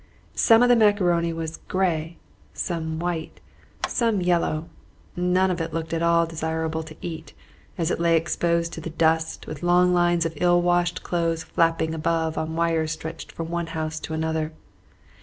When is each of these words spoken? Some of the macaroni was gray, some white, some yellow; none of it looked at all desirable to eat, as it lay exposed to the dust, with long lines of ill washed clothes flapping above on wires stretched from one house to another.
Some 0.33 0.63
of 0.63 0.69
the 0.69 0.75
macaroni 0.75 1.31
was 1.31 1.57
gray, 1.67 2.17
some 2.55 2.97
white, 2.97 3.39
some 3.87 4.19
yellow; 4.19 4.67
none 5.15 5.51
of 5.51 5.61
it 5.61 5.75
looked 5.75 5.93
at 5.93 6.01
all 6.01 6.25
desirable 6.25 6.81
to 6.81 6.95
eat, 7.03 7.33
as 7.77 7.91
it 7.91 7.99
lay 7.99 8.17
exposed 8.17 8.73
to 8.73 8.81
the 8.81 8.89
dust, 8.89 9.45
with 9.45 9.61
long 9.61 9.93
lines 9.93 10.25
of 10.25 10.33
ill 10.37 10.59
washed 10.63 11.03
clothes 11.03 11.43
flapping 11.43 11.93
above 11.93 12.35
on 12.35 12.55
wires 12.55 12.93
stretched 12.93 13.31
from 13.31 13.49
one 13.51 13.67
house 13.77 13.99
to 13.99 14.15
another. 14.15 14.53